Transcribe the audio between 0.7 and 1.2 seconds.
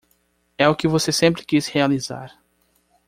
que você